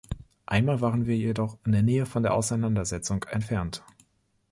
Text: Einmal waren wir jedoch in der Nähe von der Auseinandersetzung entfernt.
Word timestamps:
Einmal 0.47 0.81
waren 0.81 1.05
wir 1.05 1.15
jedoch 1.15 1.59
in 1.63 1.73
der 1.73 1.83
Nähe 1.83 2.07
von 2.07 2.23
der 2.23 2.33
Auseinandersetzung 2.33 3.23
entfernt. 3.25 3.83